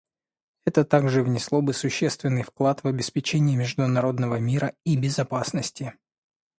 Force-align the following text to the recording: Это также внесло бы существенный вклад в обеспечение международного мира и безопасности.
Это 0.65 0.83
также 0.83 1.21
внесло 1.21 1.61
бы 1.61 1.75
существенный 1.75 2.41
вклад 2.41 2.83
в 2.83 2.87
обеспечение 2.87 3.55
международного 3.55 4.37
мира 4.39 4.73
и 4.83 4.95
безопасности. 4.97 5.93